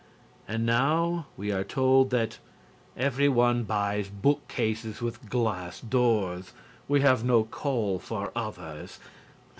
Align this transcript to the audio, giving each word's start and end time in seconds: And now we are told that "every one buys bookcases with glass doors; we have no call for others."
And 0.47 0.65
now 0.65 1.27
we 1.37 1.51
are 1.51 1.63
told 1.63 2.09
that 2.09 2.39
"every 2.97 3.29
one 3.29 3.65
buys 3.65 4.07
bookcases 4.09 4.99
with 4.99 5.29
glass 5.29 5.79
doors; 5.79 6.53
we 6.87 7.01
have 7.01 7.23
no 7.23 7.43
call 7.43 7.99
for 7.99 8.31
others." 8.35 8.97